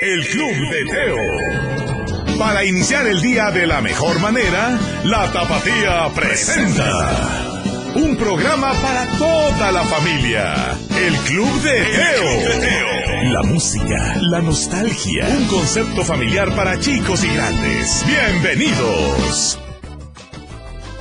[0.00, 2.38] El Club de Teo.
[2.38, 7.50] Para iniciar el día de la mejor manera, la Tapatía presenta.
[7.96, 10.54] Un programa para toda la familia.
[10.96, 13.32] El Club de Teo.
[13.32, 15.26] La música, la nostalgia.
[15.36, 18.04] Un concepto familiar para chicos y grandes.
[18.06, 19.58] Bienvenidos.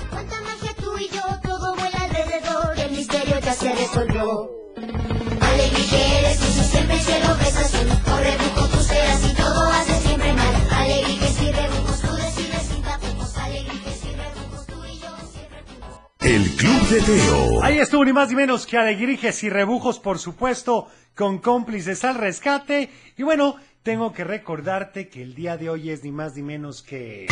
[0.10, 4.50] Cuánta magia tú y yo, todo vuela alrededor, el misterio ya se resolvió.
[5.40, 6.40] Alegría que eres,
[6.72, 7.88] siempre el cielo ves azul.
[8.56, 8.77] Con
[16.90, 17.64] de Teo.
[17.64, 22.16] Ahí estuvo ni más ni menos que alegrijes y rebujos, por supuesto, con cómplices al
[22.16, 22.90] rescate.
[23.18, 26.82] Y bueno, tengo que recordarte que el día de hoy es ni más ni menos
[26.82, 27.28] que...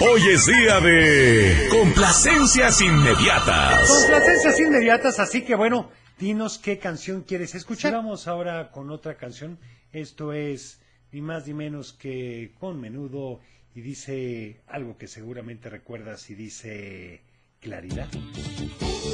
[0.00, 3.88] Hoy es día de complacencias inmediatas.
[3.88, 7.92] Complacencias inmediatas, así que bueno, dinos qué canción quieres escuchar.
[7.92, 9.58] Vamos ahora con otra canción.
[9.92, 10.80] Esto es
[11.12, 13.40] ni más ni menos que con menudo
[13.74, 17.22] y dice algo que seguramente recuerdas y dice
[17.60, 18.08] claridad.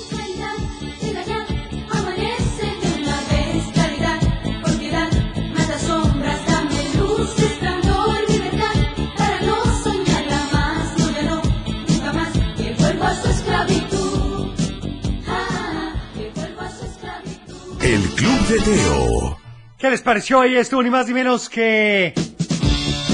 [0.08, 0.54] Claridad,
[1.02, 1.46] llega ya,
[1.90, 3.64] amanece de una vez.
[3.72, 4.20] Claridad,
[4.62, 5.10] por piedad,
[5.52, 8.74] mata sombras, dame luz, resplandor, libertad,
[9.16, 10.98] para no soñarla más.
[10.98, 11.42] No, ya no,
[11.88, 14.54] nunca más, que vuelva a su esclavitud.
[16.14, 17.82] Que vuelva a su esclavitud.
[17.82, 19.38] El Club de Teo.
[19.78, 20.40] ¿Qué les pareció?
[20.40, 22.14] Ahí estuvo ni más ni menos que,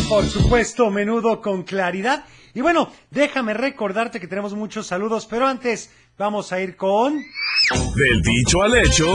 [0.08, 2.24] por supuesto, menudo con claridad.
[2.54, 7.14] Y bueno, déjame recordarte que tenemos muchos saludos, pero antes vamos a ir con...
[7.14, 9.06] Del dicho al hecho.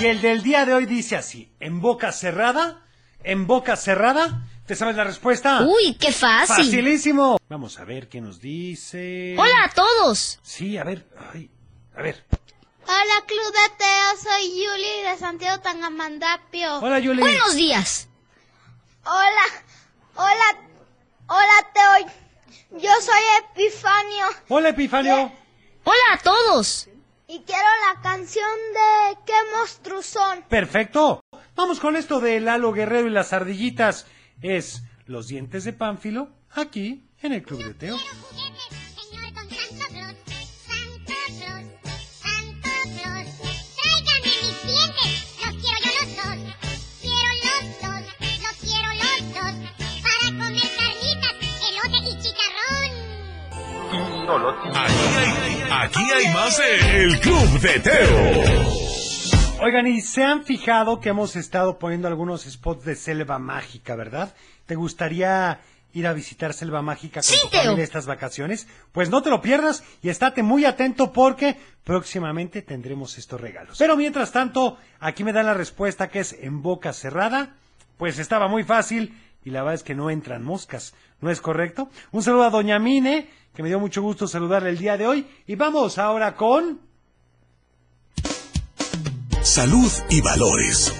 [0.00, 2.82] Y el del día de hoy dice así, en boca cerrada,
[3.22, 5.62] en boca cerrada, ¿te sabes la respuesta?
[5.62, 6.56] Uy, qué fácil.
[6.64, 7.38] Facilísimo.
[7.48, 9.36] Vamos a ver qué nos dice.
[9.38, 10.40] Hola a todos.
[10.42, 11.48] Sí, a ver, ay,
[11.96, 12.24] a ver.
[12.86, 16.80] Hola Club de Teo, soy Yuli de Santiago Tangamandapio.
[16.80, 17.20] Hola, Yuli.
[17.20, 18.08] Buenos días.
[19.04, 19.64] Hola,
[20.16, 20.68] hola,
[21.28, 22.23] hola Teo.
[22.70, 25.32] Yo soy Epifanio Hola, Epifanio.
[25.84, 26.88] Hola a todos.
[27.26, 30.42] y quiero la canción de ¿Qué monstruos son?
[30.48, 31.20] Perfecto.
[31.54, 34.06] Vamos con esto de Lalo Guerrero y las ardillitas.
[34.42, 37.96] Es Los dientes de Pánfilo, aquí, en el Club de Teo.
[54.26, 54.68] Aquí
[55.18, 58.42] hay, aquí hay más de El Club de Teo.
[59.62, 64.34] Oigan, y se han fijado que hemos estado poniendo algunos spots de selva mágica, ¿verdad?
[64.64, 65.60] ¿Te gustaría
[65.92, 67.62] ir a visitar selva mágica con Sí, tu Teo.
[67.64, 68.66] familia estas vacaciones?
[68.92, 73.76] Pues no te lo pierdas y estate muy atento porque próximamente tendremos estos regalos.
[73.78, 77.56] Pero mientras tanto, aquí me dan la respuesta que es en boca cerrada.
[77.98, 80.94] Pues estaba muy fácil y la verdad es que no entran moscas.
[81.24, 81.88] ¿No es correcto?
[82.12, 85.26] Un saludo a Doña Mine, que me dio mucho gusto saludarle el día de hoy.
[85.46, 86.80] Y vamos ahora con...
[89.40, 90.92] Salud y valores.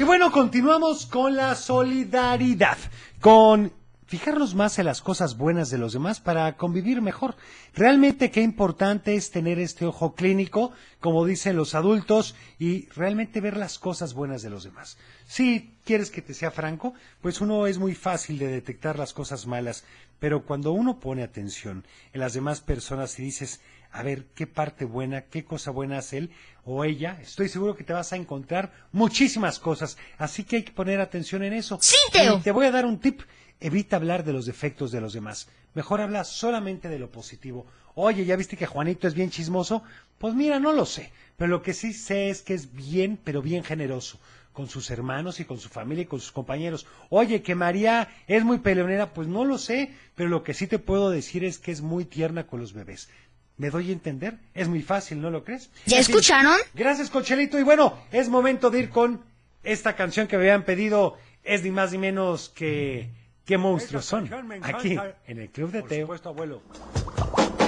[0.00, 2.78] Y bueno, continuamos con la solidaridad,
[3.20, 3.70] con
[4.06, 7.36] fijarnos más en las cosas buenas de los demás para convivir mejor.
[7.74, 13.56] Realmente qué importante es tener este ojo clínico, como dicen los adultos, y realmente ver
[13.56, 14.96] las cosas buenas de los demás.
[15.26, 19.46] Si quieres que te sea franco, pues uno es muy fácil de detectar las cosas
[19.46, 19.84] malas,
[20.18, 23.60] pero cuando uno pone atención en las demás personas y dices,
[23.92, 26.30] a ver qué parte buena, qué cosa buena hace él
[26.64, 30.72] o ella, estoy seguro que te vas a encontrar muchísimas cosas, así que hay que
[30.72, 31.78] poner atención en eso.
[31.80, 32.38] Sí, Teo.
[32.38, 33.22] Y te voy a dar un tip,
[33.60, 37.66] evita hablar de los defectos de los demás, mejor habla solamente de lo positivo.
[37.94, 39.82] Oye, ¿ya viste que Juanito es bien chismoso?
[40.18, 43.42] Pues mira, no lo sé, pero lo que sí sé es que es bien, pero
[43.42, 44.18] bien generoso
[44.56, 46.86] con sus hermanos y con su familia y con sus compañeros.
[47.10, 50.78] Oye, que María es muy peleonera, pues no lo sé, pero lo que sí te
[50.78, 53.10] puedo decir es que es muy tierna con los bebés.
[53.58, 54.38] ¿Me doy a entender?
[54.54, 55.70] Es muy fácil, ¿no lo crees?
[55.84, 56.56] ¿Ya escucharon?
[56.74, 57.58] Gracias, Cochelito.
[57.58, 59.22] Y bueno, es momento de ir con
[59.62, 61.18] esta canción que me habían pedido.
[61.44, 63.10] Es ni más ni menos que...
[63.46, 64.28] ¿Qué monstruos son?
[64.62, 64.98] Aquí,
[65.28, 66.08] en el Club de Teo.
[66.08, 66.62] Por supuesto, abuelo.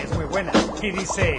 [0.03, 0.51] Es muy buena.
[0.83, 1.39] Y dice...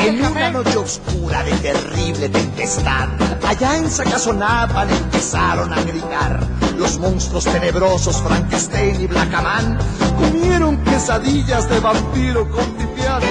[0.00, 3.08] En una noche oscura de terrible tempestad,
[3.46, 6.40] allá en Sacazonapan empezaron a gritar.
[6.78, 9.78] Los monstruos tenebrosos Frankenstein y Blackaman
[10.16, 13.22] comieron quesadillas de vampiro con pipián.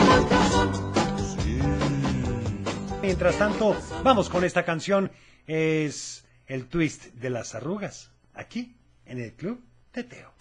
[3.02, 5.12] Mientras tanto, vamos con esta canción.
[5.48, 8.12] Es el twist de las arrugas.
[8.36, 8.77] Aquí,
[9.10, 9.60] en el Club
[9.94, 10.34] de Teo.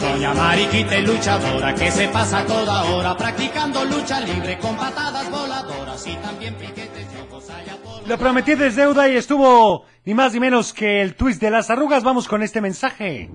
[0.00, 6.16] Doña Mariquita luchadora que se pasa toda hora practicando lucha libre con patadas voladoras y
[6.16, 8.06] también piquetes y ojos allá por...
[8.06, 11.70] Lo prometí desde deuda y estuvo ni más ni menos que el twist de las
[11.70, 12.02] arrugas.
[12.02, 13.30] Vamos con este mensaje.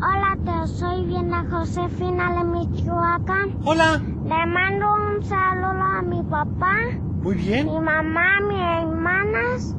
[0.00, 3.58] Hola, Teo, soy Viena Josefina de Michoacán.
[3.64, 4.00] Hola.
[4.24, 6.76] Le mando un saludo a mi papá,
[7.22, 7.66] Muy bien.
[7.66, 9.74] mi mamá, mis hermanas.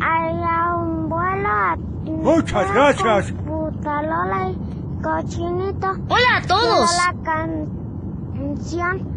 [0.00, 1.76] Allá un vuelo a...
[2.06, 3.32] Muchas gracias.
[3.32, 5.90] Putalola y cochinito.
[6.08, 6.90] Hola a todos.
[6.96, 9.16] La canción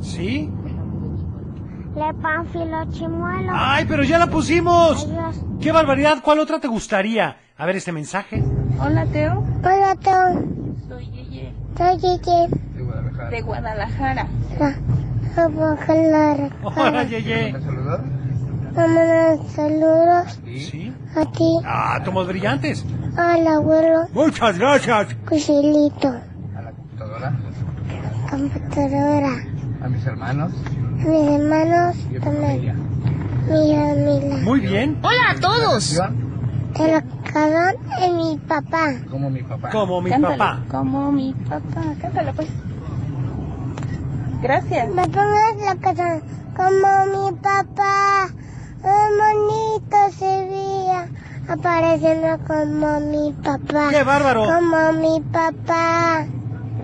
[0.00, 0.52] ¿Sí?
[1.96, 3.52] Le Panfilo Chimuelo.
[3.54, 5.04] Ay, pero ya la pusimos.
[5.06, 5.42] Adiós.
[5.60, 6.18] ¡Qué barbaridad!
[6.22, 7.36] ¿Cuál otra te gustaría?
[7.56, 8.44] A ver este mensaje.
[8.78, 10.42] Hola Teo, Hola, Teo.
[10.88, 12.54] soy Yeye Soy Gigi.
[13.30, 14.26] de Guadalajara.
[15.36, 17.52] Hola, Hola, Yeye.
[18.74, 20.92] Vámonos, saludos ¿Sí?
[21.16, 22.84] a ti, Ah, tomos brillantes.
[23.16, 25.14] al abuelo Muchas gracias.
[25.26, 27.32] Cuchilito, a la computadora,
[28.30, 29.32] computadora,
[29.82, 30.52] a mis hermanos
[30.96, 32.74] mis hermanos y a mi también, familia.
[33.48, 34.98] mi familia, Muy bien.
[35.02, 36.00] Hola a todos.
[36.74, 37.00] te lo
[38.00, 38.92] de mi papá.
[39.10, 39.70] Como mi papá.
[39.70, 40.60] Como mi Cántale, papá.
[40.70, 41.82] Como mi papá.
[42.00, 42.48] Cántalo pues.
[44.42, 44.88] Gracias.
[44.94, 46.22] Me pongas la canción
[46.56, 48.28] como mi papá,
[48.82, 51.08] un bonito se veía,
[51.48, 53.88] apareciendo como mi papá.
[53.90, 54.44] ¡Qué bárbaro!
[54.46, 56.26] Como mi papá.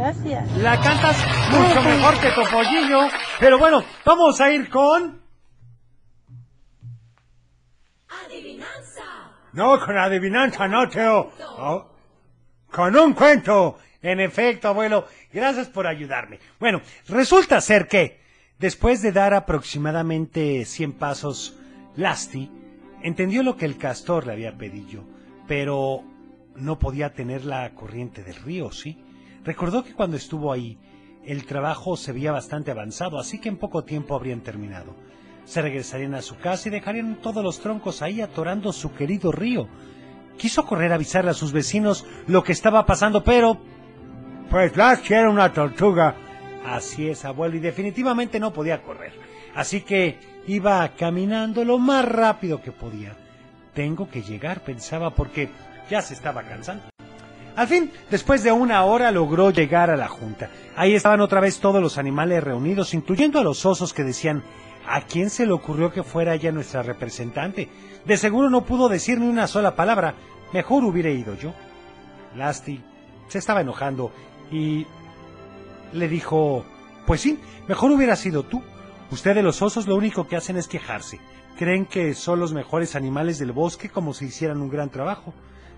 [0.02, 0.56] Gracias.
[0.56, 1.16] La cantas
[1.52, 3.08] mucho mejor que Topollillo.
[3.38, 5.22] Pero bueno, vamos a ir con...
[9.52, 11.31] No, con adivinanza, no, Teo.
[11.56, 11.87] Oh,
[12.72, 13.78] con un cuento.
[14.02, 16.40] En efecto, abuelo, gracias por ayudarme.
[16.58, 18.20] Bueno, resulta ser que,
[18.58, 21.56] después de dar aproximadamente 100 pasos,
[21.94, 22.50] Lasti
[23.05, 25.05] entendió lo que el castor le había pedido,
[25.46, 26.02] pero
[26.56, 28.98] no podía tener la corriente del río, ¿sí?
[29.44, 30.79] Recordó que cuando estuvo ahí,
[31.25, 34.94] el trabajo se veía bastante avanzado, así que en poco tiempo habrían terminado.
[35.44, 39.69] Se regresarían a su casa y dejarían todos los troncos ahí atorando su querido río.
[40.39, 43.59] Quiso correr a avisarle a sus vecinos lo que estaba pasando, pero...
[44.50, 46.15] Pues Lasky era una tortuga.
[46.65, 49.12] Así es, abuelo, y definitivamente no podía correr.
[49.55, 53.17] Así que iba caminando lo más rápido que podía.
[53.75, 55.50] Tengo que llegar, pensaba, porque
[55.91, 56.92] ya se estaba cansando.
[57.54, 60.50] Al fin, después de una hora logró llegar a la junta.
[60.75, 64.43] Ahí estaban otra vez todos los animales reunidos, incluyendo a los osos que decían,
[64.87, 67.69] ¿a quién se le ocurrió que fuera ella nuestra representante?
[68.06, 70.14] De seguro no pudo decir ni una sola palabra.
[70.54, 71.52] Mejor hubiera ido yo.
[72.34, 72.82] Lasti
[73.28, 74.12] se estaba enojando
[74.50, 74.87] y
[75.93, 76.64] le dijo,
[77.06, 77.38] pues sí,
[77.69, 78.62] mejor hubiera sido tú.
[79.10, 81.20] Ustedes los osos lo único que hacen es quejarse.
[81.58, 85.34] Creen que son los mejores animales del bosque como si hicieran un gran trabajo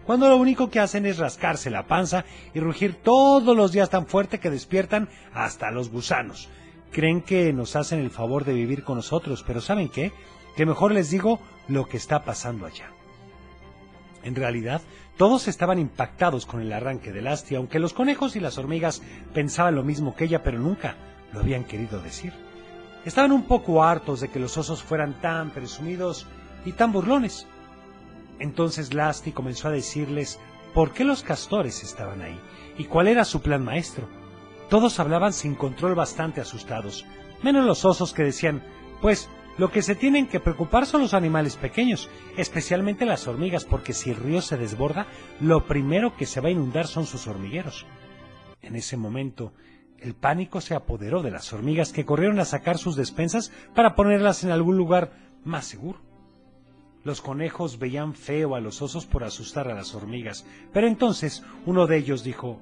[0.07, 4.07] cuando lo único que hacen es rascarse la panza y rugir todos los días tan
[4.07, 6.49] fuerte que despiertan hasta los gusanos.
[6.93, 10.13] Creen que nos hacen el favor de vivir con nosotros, pero ¿saben qué?
[10.57, 12.91] Que mejor les digo lo que está pasando allá.
[14.23, 14.81] En realidad,
[15.17, 19.03] todos estaban impactados con el arranque del Asti, aunque los conejos y las hormigas
[19.33, 20.97] pensaban lo mismo que ella, pero nunca
[21.33, 22.33] lo habían querido decir.
[23.05, 26.27] Estaban un poco hartos de que los osos fueran tan presumidos
[26.65, 27.47] y tan burlones.
[28.39, 30.41] Entonces Lasti comenzó a decirles
[30.73, 32.39] por qué los castores estaban ahí
[32.77, 34.09] y cuál era su plan maestro.
[34.69, 37.05] Todos hablaban sin control bastante asustados,
[37.43, 38.63] menos los osos que decían,
[39.01, 43.93] pues lo que se tienen que preocupar son los animales pequeños, especialmente las hormigas, porque
[43.93, 45.07] si el río se desborda,
[45.41, 47.87] lo primero que se va a inundar son sus hormigueros.
[48.63, 49.53] En ese momento,
[49.99, 54.43] el pánico se apoderó de las hormigas que corrieron a sacar sus despensas para ponerlas
[54.43, 55.13] en algún lugar
[55.45, 56.01] más seguro.
[57.05, 61.87] Los conejos veían feo a los osos por asustar a las hormigas, pero entonces uno
[61.87, 62.59] de ellos dijo,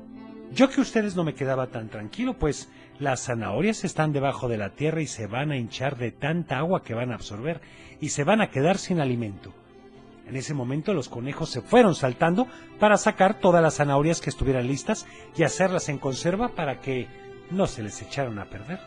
[0.52, 2.68] yo que ustedes no me quedaba tan tranquilo, pues
[2.99, 6.82] las zanahorias están debajo de la tierra y se van a hinchar de tanta agua
[6.82, 7.61] que van a absorber
[8.00, 9.54] y se van a quedar sin alimento.
[10.26, 12.49] En ese momento los conejos se fueron saltando
[12.80, 15.06] para sacar todas las zanahorias que estuvieran listas
[15.37, 17.06] y hacerlas en conserva para que
[17.50, 18.80] no se les echaran a perder.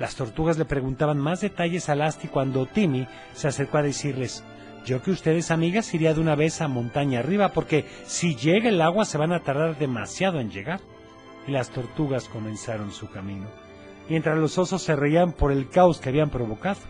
[0.00, 4.42] Las tortugas le preguntaban más detalles a Lasti cuando Timmy se acercó a decirles,
[4.86, 8.80] yo que ustedes amigas iría de una vez a montaña arriba porque si llega el
[8.80, 10.80] agua se van a tardar demasiado en llegar.
[11.46, 13.46] Y las tortugas comenzaron su camino,
[14.08, 16.80] mientras los osos se reían por el caos que habían provocado.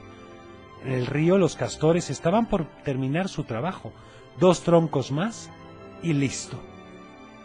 [0.85, 3.93] En el río los castores estaban por terminar su trabajo,
[4.39, 5.51] dos troncos más
[6.03, 6.61] y listo.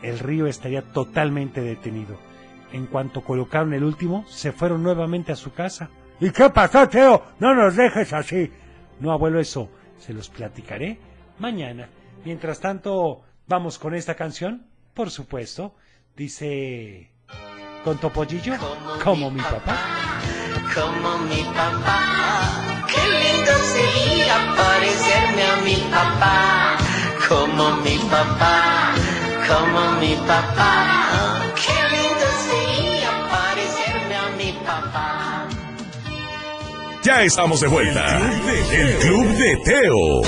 [0.03, 2.17] El río estaría totalmente detenido.
[2.75, 5.89] En cuanto colocaron el último, se fueron nuevamente a su casa.
[6.19, 7.23] ¿Y qué pasó, Teo?
[7.39, 8.51] No nos dejes así.
[8.99, 10.99] No, abuelo, eso se los platicaré
[11.39, 11.89] mañana.
[12.23, 14.65] Mientras tanto, Vamos con esta canción,
[14.95, 15.75] por supuesto.
[16.15, 17.11] Dice
[17.83, 18.53] con Topollillo,
[19.03, 19.77] como mi papá.
[20.73, 26.77] Como mi papá, qué lindo sería parecerme a mi papá.
[27.29, 28.93] Como mi papá,
[29.47, 31.34] como mi papá,
[37.05, 38.17] Ya estamos de vuelta.
[38.73, 40.23] El Club de Teo.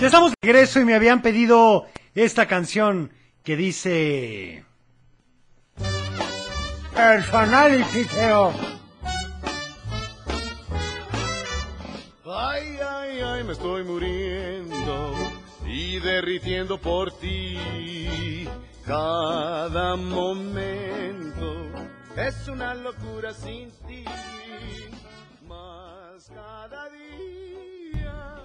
[0.00, 3.12] Ya estamos de regreso y me habían pedido esta canción
[3.44, 4.64] que dice...
[6.92, 8.52] Personality, Teo.
[12.26, 15.14] Ay, ay, ay, me estoy muriendo
[15.64, 18.48] y derritiendo por ti.
[18.84, 21.70] Cada momento
[22.16, 24.04] es una locura sin ti.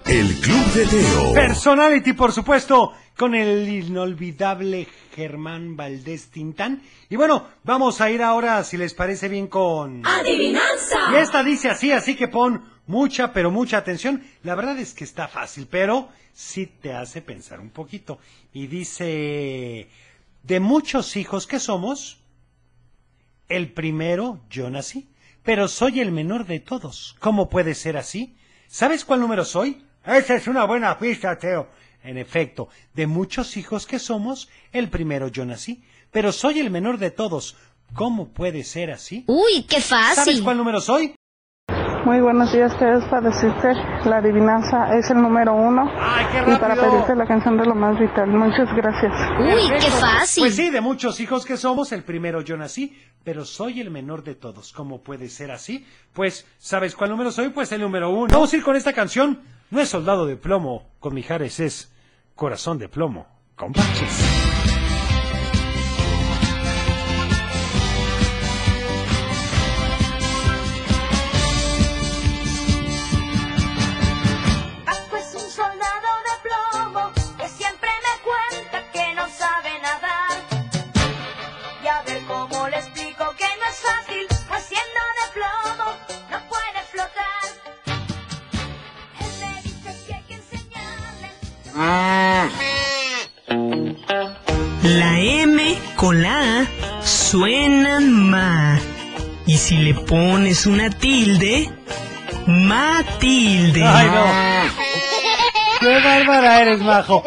[0.08, 1.34] El Club de Teo.
[1.34, 6.82] Personality, por supuesto, con el inolvidable Germán Valdés Tintán.
[7.10, 10.06] Y bueno, vamos a ir ahora, si les parece bien, con...
[10.06, 11.12] Adivinanza.
[11.12, 14.24] Y esta dice así, así que pon mucha, pero mucha atención.
[14.44, 18.18] La verdad es que está fácil, pero sí te hace pensar un poquito.
[18.54, 19.90] Y dice,
[20.42, 22.16] de muchos hijos que somos,
[23.50, 25.06] el primero yo nací,
[25.42, 27.14] pero soy el menor de todos.
[27.18, 28.34] ¿Cómo puede ser así?
[28.68, 29.84] ¿Sabes cuál número soy?
[30.08, 31.68] Esa es una buena pista, Teo.
[32.02, 36.96] En efecto, de muchos hijos que somos, el primero yo nací, pero soy el menor
[36.98, 37.56] de todos.
[37.94, 39.24] ¿Cómo puede ser así?
[39.26, 40.42] Uy, qué ¿Sabes fácil.
[40.44, 41.14] cuál número soy?
[42.04, 42.98] Muy buenos días, Teo.
[42.98, 43.74] Es para decirte,
[44.08, 45.90] la adivinanza es el número uno.
[45.98, 46.92] ¡Ay, qué Y para rápido!
[46.92, 48.28] pedirte la canción de lo más vital.
[48.28, 49.12] Muchas gracias.
[49.40, 50.44] Uy, qué fácil.
[50.44, 54.22] Pues sí, de muchos hijos que somos, el primero yo nací, pero soy el menor
[54.22, 54.72] de todos.
[54.72, 55.84] ¿Cómo puede ser así?
[56.14, 57.50] Pues, ¿sabes cuál número soy?
[57.50, 58.28] Pues el número uno.
[58.32, 59.40] Vamos a ir con esta canción.
[59.70, 61.92] No es soldado de plomo con Mijares, es
[62.34, 64.47] corazón de plomo con Baches.
[94.96, 96.66] La M con la A
[97.02, 98.80] suenan ma.
[99.46, 101.70] Y si le pones una tilde,
[102.46, 103.84] Matilde.
[103.84, 104.24] ¡Ay, no!
[105.80, 107.22] ¡Qué bárbara eres, majo!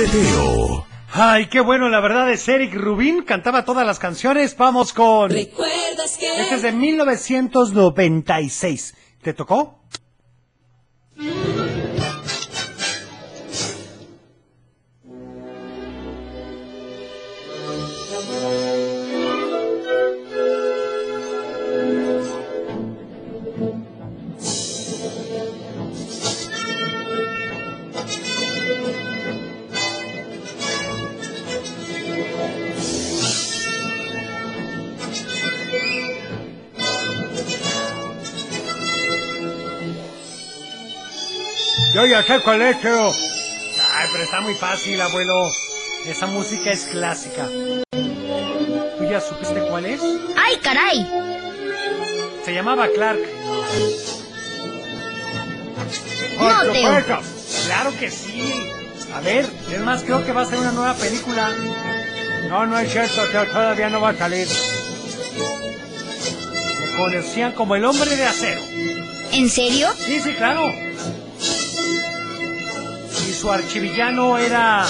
[0.00, 0.86] De Teo.
[1.12, 4.56] Ay, qué bueno, la verdad es Eric Rubin, cantaba todas las canciones.
[4.56, 5.28] Vamos con...
[5.28, 8.94] ¿Recuerdas que Este es de 1996.
[9.20, 9.78] ¿Te tocó?
[42.00, 42.76] Yo ya sé cuál es.
[42.76, 45.46] Ay, pero está muy fácil, abuelo.
[46.06, 47.46] Esa música es clásica.
[48.96, 50.00] ¿Tú ya supiste cuál es?
[50.34, 51.06] ¡Ay, caray!
[52.42, 53.20] Se llamaba Clark.
[56.38, 57.18] No, Por supuesto.
[57.66, 58.50] Claro que sí.
[59.14, 61.50] A ver, es más, creo que va a ser una nueva película.
[62.48, 64.48] No, no es cierto, Teo, todavía no va a salir.
[66.80, 68.62] Me conocían como el hombre de acero.
[69.32, 69.90] ¿En serio?
[69.98, 70.89] Sí, sí, claro.
[73.40, 74.84] Su archivillano era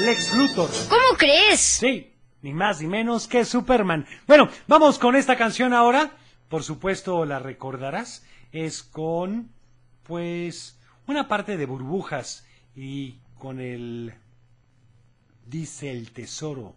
[0.00, 0.68] Lex Luthor.
[0.88, 1.60] ¿Cómo crees?
[1.60, 4.04] Sí, ni más ni menos que Superman.
[4.26, 6.16] Bueno, vamos con esta canción ahora.
[6.48, 8.26] Por supuesto, la recordarás.
[8.50, 9.52] Es con,
[10.02, 14.12] pues, una parte de burbujas y con el,
[15.46, 16.74] dice el tesoro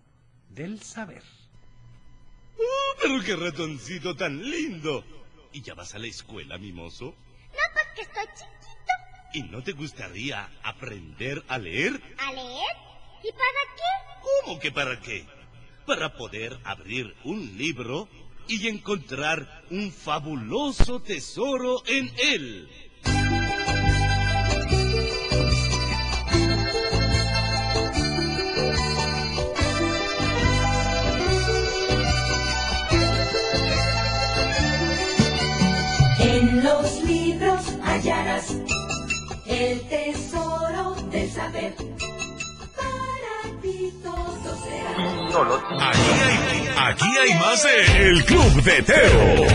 [0.49, 1.23] del saber.
[3.01, 5.03] Pero qué ratoncito tan lindo.
[5.51, 7.05] ¿Y ya vas a la escuela, mimoso?
[7.05, 8.56] No, porque estoy chiquito.
[9.37, 12.01] ¿Y no te gustaría aprender a leer?
[12.17, 12.75] ¿A leer?
[13.23, 13.91] ¿Y para qué?
[14.45, 15.25] ¿Cómo que para qué?
[15.87, 18.09] para poder abrir un libro
[18.49, 22.69] y encontrar un fabuloso tesoro en él.
[36.19, 38.57] En los libros hallarás
[39.57, 41.73] el tesoro del saber.
[42.75, 44.91] Para ti todo será.
[45.89, 49.45] Aquí hay, aquí hay más de El Club de Teo.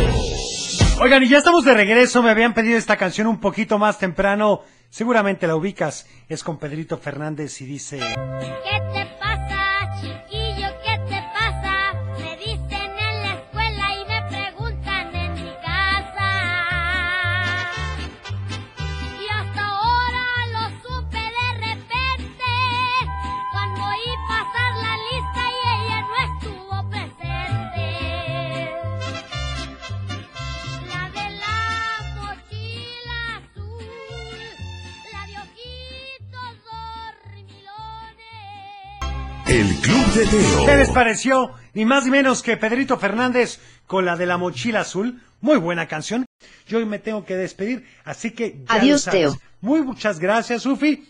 [1.00, 2.22] Oigan, y ya estamos de regreso.
[2.22, 4.62] Me habían pedido esta canción un poquito más temprano.
[4.90, 6.06] Seguramente la ubicas.
[6.28, 7.98] Es con Pedrito Fernández y dice...
[7.98, 9.21] ¿Qué te
[40.30, 41.52] ¿Qué les pareció?
[41.74, 45.20] Ni más ni menos que Pedrito Fernández con la de la mochila azul.
[45.40, 46.24] Muy buena canción.
[46.68, 49.04] Yo hoy me tengo que despedir, así que ya Adiós.
[49.04, 49.36] Teo.
[49.60, 51.08] Muy muchas gracias, Sufi.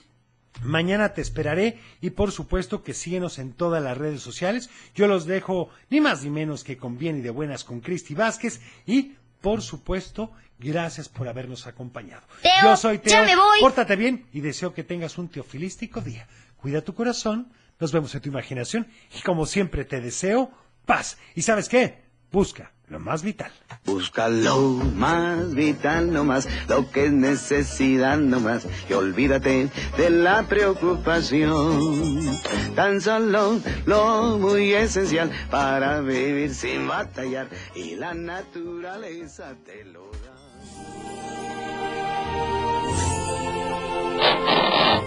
[0.62, 4.70] Mañana te esperaré y por supuesto que síguenos en todas las redes sociales.
[4.94, 8.14] Yo los dejo ni más ni menos que con bien y de buenas con Cristi
[8.14, 12.22] Vázquez y por supuesto gracias por habernos acompañado.
[12.40, 13.12] Teo, Yo soy Teo.
[13.12, 13.60] ya me voy.
[13.60, 16.26] Pórtate bien y deseo que tengas un teofilístico día.
[16.56, 18.86] Cuida tu corazón, nos vemos en tu imaginación
[19.16, 20.50] y como siempre te deseo
[20.84, 21.18] paz.
[21.34, 22.02] ¿Y sabes qué?
[22.30, 23.50] Busca lo más vital.
[23.84, 24.58] Busca lo
[24.94, 32.38] más vital nomás, lo que es necesidad nomás, y olvídate de la preocupación.
[32.76, 41.21] Tan solo lo muy esencial para vivir sin batallar, y la naturaleza te lo da.